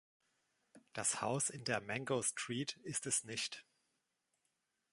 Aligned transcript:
Das 0.93 1.21
Haus 1.21 1.51
in 1.51 1.63
der 1.63 1.79
Mango 1.79 2.23
Street 2.23 2.77
ist 2.85 3.05
es 3.05 3.23
nicht. 3.23 3.63